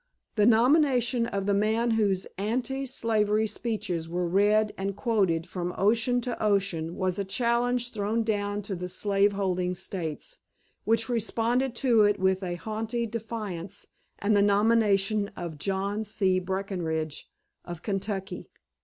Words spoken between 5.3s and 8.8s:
from ocean to ocean was a challenge thrown down to